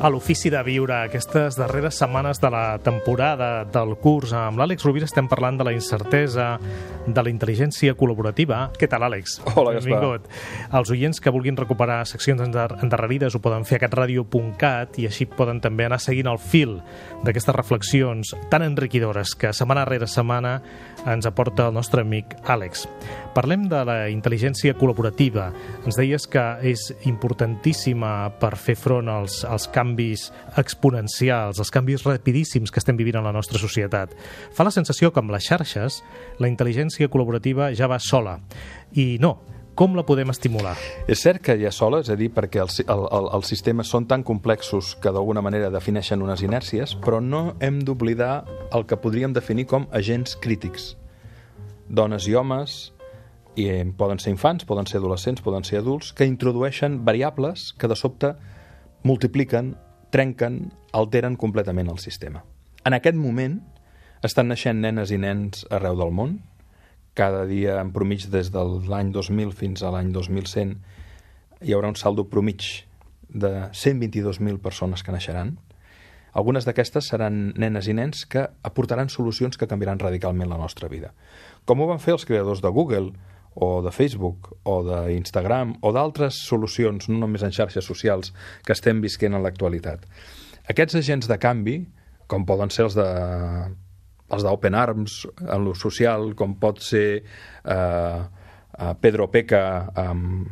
a 0.00 0.08
l'ofici 0.08 0.48
de 0.48 0.60
viure 0.64 0.94
aquestes 0.96 1.58
darreres 1.60 1.98
setmanes 2.00 2.38
de 2.40 2.48
la 2.48 2.78
temporada 2.80 3.66
del 3.68 3.92
curs. 4.00 4.32
Amb 4.32 4.56
l'Àlex 4.56 4.86
Rovira 4.86 5.04
estem 5.04 5.26
parlant 5.28 5.58
de 5.60 5.66
la 5.66 5.74
incertesa, 5.76 6.54
de 7.04 7.20
la 7.20 7.28
intel·ligència 7.28 7.92
col·laborativa. 7.98 8.62
Què 8.80 8.88
tal, 8.88 9.04
Àlex? 9.04 9.36
Hola, 9.54 9.74
Gaspar. 9.76 9.98
Benvingut. 10.00 10.30
Els 10.78 10.92
oients 10.94 11.20
que 11.20 11.32
vulguin 11.34 11.58
recuperar 11.58 11.98
seccions 12.08 12.40
endarrerides 12.40 13.36
ho 13.36 13.42
poden 13.44 13.66
fer 13.68 13.76
a 13.76 13.82
catradio.cat 13.84 14.96
i 15.02 15.08
així 15.10 15.28
poden 15.28 15.60
també 15.60 15.84
anar 15.84 16.00
seguint 16.00 16.30
el 16.32 16.40
fil 16.40 16.78
d'aquestes 17.20 17.56
reflexions 17.56 18.32
tan 18.48 18.64
enriquidores 18.64 19.34
que 19.36 19.52
setmana 19.52 19.84
rere 19.84 20.08
setmana 20.08 20.62
ens 21.08 21.28
aporta 21.28 21.68
el 21.68 21.76
nostre 21.76 22.06
amic 22.06 22.38
Àlex. 22.48 22.86
Parlem 23.36 23.68
de 23.68 23.84
la 23.84 23.98
intel·ligència 24.12 24.74
col·laborativa. 24.80 25.50
Ens 25.84 26.00
deies 26.00 26.26
que 26.28 26.44
és 26.72 26.88
importantíssima 27.08 28.32
per 28.40 28.56
fer 28.60 28.76
front 28.80 29.08
als, 29.12 29.42
als 29.44 29.68
canvis 29.68 29.89
exponencials, 29.96 31.58
els 31.58 31.72
canvis 31.72 32.04
rapidíssims 32.06 32.70
que 32.70 32.80
estem 32.82 32.98
vivint 32.98 33.20
en 33.20 33.26
la 33.26 33.32
nostra 33.32 33.58
societat. 33.58 34.12
Fa 34.54 34.66
la 34.66 34.74
sensació 34.74 35.12
que 35.12 35.22
amb 35.22 35.32
les 35.34 35.46
xarxes 35.46 36.02
la 36.38 36.50
intel·ligència 36.50 37.08
col·laborativa 37.08 37.72
ja 37.76 37.88
va 37.90 37.98
sola. 38.02 38.38
I 38.92 39.16
no, 39.22 39.38
com 39.80 39.94
la 39.96 40.02
podem 40.04 40.28
estimular? 40.28 40.74
És 41.08 41.22
cert 41.24 41.40
que 41.40 41.54
ja 41.56 41.70
sola, 41.72 42.02
és 42.04 42.10
a 42.12 42.16
dir, 42.18 42.30
perquè 42.36 42.60
els, 42.60 42.82
el, 42.82 43.04
el, 43.16 43.28
els 43.38 43.48
sistemes 43.48 43.88
són 43.88 44.04
tan 44.10 44.20
complexos 44.26 44.94
que 45.00 45.12
d'alguna 45.14 45.40
manera 45.40 45.70
defineixen 45.72 46.20
unes 46.20 46.42
inèrcies, 46.44 46.96
però 47.00 47.22
no 47.24 47.54
hem 47.64 47.78
d'oblidar 47.86 48.44
el 48.76 48.84
que 48.84 48.98
podríem 49.00 49.32
definir 49.32 49.64
com 49.70 49.86
agents 49.96 50.36
crítics. 50.36 50.94
Dones 51.88 52.28
i 52.28 52.36
homes, 52.36 52.92
i 53.56 53.70
poden 53.96 54.20
ser 54.20 54.34
infants, 54.34 54.66
poden 54.68 54.86
ser 54.86 55.00
adolescents, 55.00 55.42
poden 55.42 55.64
ser 55.64 55.80
adults, 55.80 56.12
que 56.12 56.28
introdueixen 56.28 57.00
variables 57.04 57.70
que 57.78 57.88
de 57.88 57.96
sobte 57.96 58.34
multipliquen, 59.06 59.74
trenquen, 60.10 60.70
alteren 60.92 61.36
completament 61.36 61.90
el 61.90 61.98
sistema. 62.02 62.44
En 62.84 62.96
aquest 62.96 63.16
moment 63.16 63.60
estan 64.26 64.50
naixent 64.50 64.80
nenes 64.82 65.12
i 65.12 65.18
nens 65.20 65.64
arreu 65.70 65.96
del 65.98 66.12
món, 66.12 66.38
cada 67.14 67.44
dia 67.48 67.80
en 67.80 67.90
promig 67.92 68.28
des 68.32 68.50
de 68.52 68.62
l'any 68.88 69.10
2000 69.12 69.52
fins 69.56 69.82
a 69.82 69.90
l'any 69.92 70.12
2100 70.14 70.76
hi 71.60 71.74
haurà 71.74 71.90
un 71.92 71.98
saldo 71.98 72.28
promig 72.30 72.86
de 73.28 73.50
122.000 73.70 74.58
persones 74.62 75.02
que 75.04 75.12
naixeran. 75.12 75.58
Algunes 76.32 76.66
d'aquestes 76.66 77.10
seran 77.10 77.50
nenes 77.58 77.88
i 77.90 77.94
nens 77.94 78.24
que 78.30 78.46
aportaran 78.62 79.10
solucions 79.10 79.58
que 79.58 79.68
canviaran 79.70 79.98
radicalment 79.98 80.50
la 80.50 80.58
nostra 80.58 80.88
vida. 80.88 81.12
Com 81.66 81.82
ho 81.82 81.88
van 81.90 82.00
fer 82.02 82.14
els 82.14 82.26
creadors 82.26 82.62
de 82.62 82.70
Google, 82.70 83.12
o 83.54 83.82
de 83.82 83.90
Facebook 83.90 84.52
o 84.62 84.80
d'Instagram 84.86 85.76
o 85.82 85.92
d'altres 85.92 86.38
solucions, 86.46 87.08
no 87.08 87.18
només 87.18 87.42
en 87.42 87.54
xarxes 87.54 87.84
socials, 87.84 88.34
que 88.66 88.74
estem 88.76 89.00
visquent 89.02 89.34
en 89.34 89.42
l'actualitat. 89.42 90.06
Aquests 90.70 91.00
agents 91.00 91.28
de 91.30 91.38
canvi, 91.42 91.80
com 92.30 92.46
poden 92.46 92.70
ser 92.70 92.86
els 92.86 92.98
de 92.98 93.08
els 94.30 94.44
d'Open 94.46 94.76
Arms 94.78 95.24
en 95.42 95.64
lo 95.64 95.74
social, 95.74 96.34
com 96.38 96.54
pot 96.62 96.78
ser 96.86 97.06
eh, 97.18 98.20
eh, 98.20 98.92
Pedro 99.02 99.26
Peca 99.30 99.62
amb, 99.98 100.46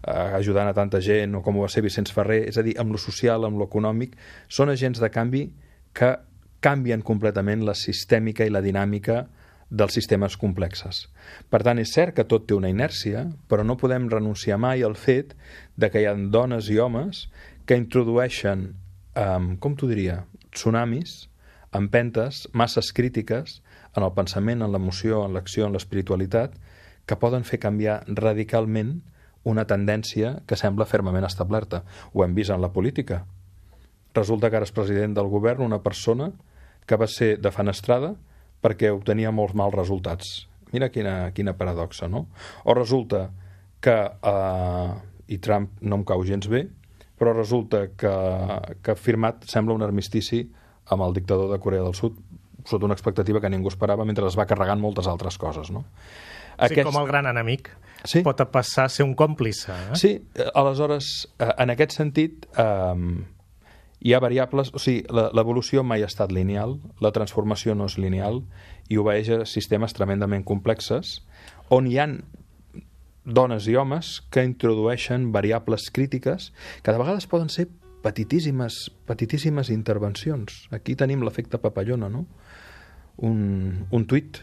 eh, 0.00 0.30
ajudant 0.38 0.70
a 0.70 0.74
tanta 0.76 1.00
gent, 1.04 1.36
o 1.36 1.42
com 1.44 1.58
ho 1.58 1.66
va 1.66 1.68
ser 1.72 1.84
Vicenç 1.84 2.12
Ferrer, 2.14 2.42
és 2.48 2.58
a 2.58 2.64
dir, 2.64 2.78
amb 2.80 2.94
lo 2.94 3.00
social, 3.00 3.44
amb 3.44 3.60
lo 3.60 3.68
econòmic, 3.68 4.16
són 4.48 4.72
agents 4.72 5.02
de 5.02 5.12
canvi 5.12 5.44
que 5.92 6.14
canvien 6.62 7.02
completament 7.04 7.66
la 7.66 7.76
sistèmica 7.76 8.46
i 8.46 8.52
la 8.54 8.62
dinàmica 8.64 9.26
dels 9.72 9.94
sistemes 9.96 10.36
complexes. 10.36 11.06
Per 11.48 11.62
tant, 11.64 11.80
és 11.80 11.90
cert 11.96 12.12
que 12.16 12.26
tot 12.28 12.44
té 12.46 12.54
una 12.54 12.70
inèrcia, 12.70 13.24
però 13.48 13.64
no 13.64 13.78
podem 13.80 14.10
renunciar 14.12 14.58
mai 14.60 14.84
al 14.84 14.98
fet 15.00 15.32
de 15.80 15.88
que 15.88 16.02
hi 16.02 16.08
ha 16.08 16.14
dones 16.14 16.68
i 16.68 16.76
homes 16.78 17.24
que 17.64 17.78
introdueixen, 17.80 18.66
um, 19.16 19.54
com 19.56 19.76
t'ho 19.76 19.88
diria, 19.88 20.22
tsunamis, 20.52 21.30
empentes, 21.72 22.44
masses 22.52 22.92
crítiques 22.92 23.62
en 23.96 24.04
el 24.04 24.12
pensament, 24.12 24.60
en 24.60 24.72
l'emoció, 24.72 25.22
en 25.24 25.32
l'acció, 25.38 25.64
en 25.66 25.72
l'espiritualitat, 25.72 26.58
que 27.08 27.18
poden 27.18 27.48
fer 27.48 27.58
canviar 27.62 28.02
radicalment 28.06 28.98
una 29.48 29.64
tendència 29.66 30.36
que 30.46 30.58
sembla 30.60 30.86
fermament 30.86 31.24
establerta. 31.26 31.82
Ho 32.12 32.26
hem 32.26 32.36
vist 32.36 32.52
en 32.52 32.60
la 32.62 32.70
política. 32.76 33.24
Resulta 34.14 34.50
que 34.50 34.60
ara 34.60 34.68
és 34.68 34.74
president 34.76 35.16
del 35.16 35.32
govern 35.32 35.64
una 35.64 35.80
persona 35.82 36.28
que 36.86 36.98
va 37.00 37.08
ser 37.08 37.38
defenestrada 37.40 38.12
perquè 38.62 38.92
obtenia 38.94 39.32
molts 39.34 39.56
mals 39.58 39.74
resultats. 39.74 40.34
Mira 40.72 40.88
quina, 40.88 41.32
quina 41.36 41.56
paradoxa, 41.58 42.08
no? 42.08 42.26
O 42.64 42.74
resulta 42.78 43.26
que, 43.82 43.96
eh, 44.32 44.92
i 45.34 45.38
Trump 45.42 45.82
no 45.82 46.00
em 46.00 46.04
cau 46.08 46.24
gens 46.24 46.48
bé, 46.48 46.66
però 47.18 47.34
resulta 47.36 47.86
que, 47.98 48.12
que 48.82 48.94
ha 48.94 48.98
firmat, 48.98 49.44
sembla 49.50 49.76
un 49.76 49.84
armistici 49.84 50.42
amb 50.90 51.04
el 51.06 51.14
dictador 51.14 51.52
de 51.52 51.58
Corea 51.62 51.82
del 51.84 51.94
Sud, 51.94 52.16
sota 52.66 52.86
una 52.86 52.94
expectativa 52.94 53.40
que 53.40 53.50
ningú 53.50 53.70
esperava, 53.70 54.06
mentre 54.06 54.26
es 54.26 54.38
va 54.38 54.46
carregant 54.46 54.80
moltes 54.82 55.08
altres 55.10 55.38
coses, 55.38 55.70
no? 55.74 55.84
Sí, 56.52 56.68
Aquests... 56.68 56.88
com 56.90 57.00
el 57.00 57.08
gran 57.08 57.26
enemic. 57.26 57.70
Sí? 58.04 58.22
Pot 58.26 58.42
passar 58.52 58.88
a 58.88 58.92
ser 58.92 59.06
un 59.06 59.14
còmplice. 59.18 59.72
Eh? 59.72 59.98
Sí, 59.98 60.10
aleshores, 60.54 61.12
eh, 61.38 61.52
en 61.64 61.72
aquest 61.74 61.94
sentit, 61.96 62.46
eh, 62.58 62.94
hi 64.02 64.14
ha 64.14 64.20
variables, 64.20 64.72
o 64.74 64.80
sigui, 64.82 65.04
l'evolució 65.10 65.84
mai 65.86 66.02
ha 66.02 66.10
estat 66.10 66.32
lineal, 66.34 66.78
la 67.00 67.12
transformació 67.14 67.76
no 67.78 67.86
és 67.86 67.98
lineal 68.02 68.42
i 68.90 68.98
obeeix 68.98 69.30
a 69.30 69.42
sistemes 69.46 69.94
tremendament 69.94 70.42
complexes 70.44 71.20
on 71.70 71.86
hi 71.86 72.00
han 72.02 72.16
dones 73.22 73.68
i 73.70 73.76
homes 73.78 74.16
que 74.34 74.42
introdueixen 74.42 75.30
variables 75.32 75.86
crítiques 75.94 76.50
que 76.82 76.90
de 76.90 76.98
vegades 76.98 77.28
poden 77.30 77.48
ser 77.48 77.68
petitíssimes, 78.02 78.90
petitíssimes 79.06 79.70
intervencions. 79.70 80.66
Aquí 80.74 80.96
tenim 80.98 81.22
l'efecte 81.22 81.62
papallona, 81.62 82.10
no? 82.10 82.26
Un, 83.22 83.86
un 83.94 84.06
tuit 84.10 84.42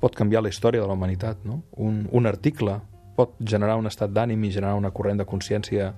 pot 0.00 0.16
canviar 0.16 0.40
la 0.40 0.48
història 0.48 0.80
de 0.80 0.88
la 0.88 0.96
humanitat, 0.96 1.44
no? 1.44 1.60
Un, 1.76 2.06
un 2.12 2.26
article 2.26 2.80
pot 3.14 3.36
generar 3.44 3.76
un 3.76 3.92
estat 3.92 4.16
d'ànim 4.16 4.40
i 4.48 4.54
generar 4.56 4.78
una 4.80 4.94
corrent 4.96 5.20
de 5.20 5.28
consciència 5.28 5.92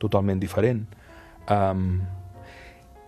totalment 0.00 0.40
diferent 0.40 0.84
Um, 1.48 2.02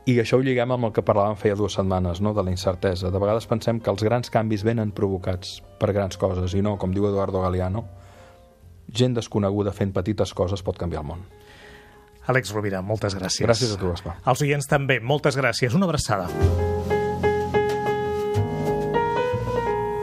I 0.07 0.17
això 0.19 0.39
ho 0.39 0.43
lliguem 0.43 0.73
amb 0.75 0.89
el 0.89 0.95
que 0.97 1.05
parlàvem 1.07 1.37
feia 1.39 1.55
dues 1.59 1.77
setmanes, 1.79 2.21
no? 2.25 2.33
de 2.35 2.43
la 2.43 2.51
incertesa. 2.51 3.13
De 3.13 3.21
vegades 3.23 3.47
pensem 3.47 3.79
que 3.79 3.91
els 3.93 4.03
grans 4.03 4.33
canvis 4.35 4.65
venen 4.67 4.91
provocats 4.91 5.61
per 5.79 5.93
grans 5.95 6.19
coses, 6.19 6.57
i 6.59 6.63
no, 6.65 6.75
com 6.79 6.95
diu 6.95 7.07
Eduardo 7.07 7.43
Galeano, 7.45 7.85
gent 8.91 9.15
desconeguda 9.15 9.75
fent 9.77 9.95
petites 9.95 10.35
coses 10.35 10.65
pot 10.67 10.81
canviar 10.81 11.05
el 11.05 11.11
món. 11.13 11.23
Àlex 12.27 12.53
Rovira, 12.55 12.83
moltes 12.87 13.15
gràcies. 13.19 13.47
Gràcies 13.47 13.75
a 13.75 13.79
tu, 13.79 13.91
Gaspar. 13.91 14.19
Els 14.27 14.43
oients 14.43 14.69
també, 14.71 15.01
moltes 15.03 15.39
gràcies. 15.39 15.75
Una 15.75 15.91
abraçada. 15.91 16.29